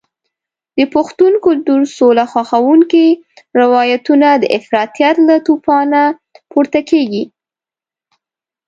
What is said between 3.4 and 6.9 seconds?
روایتونه د افراطیت له توپانه پورته